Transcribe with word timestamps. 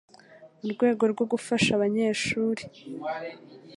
mu 0.61 0.67
rwego 0.73 1.03
rwo 1.11 1.25
gufasha 1.31 1.69
abanyeshuri 1.77 2.63